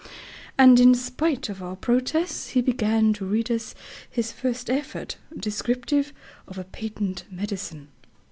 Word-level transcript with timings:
And 0.57 0.79
in 0.79 0.95
spite 0.95 1.47
of 1.47 1.61
our 1.61 1.75
protests, 1.75 2.47
he 2.57 2.61
began 2.61 3.13
to 3.13 3.23
read 3.23 3.51
us 3.51 3.75
his 4.09 4.31
first 4.31 4.67
effort, 4.67 5.17
descriptive 5.37 6.11
of 6.47 6.57
a 6.57 6.63
patent 6.63 7.23
medicine. 7.29 7.89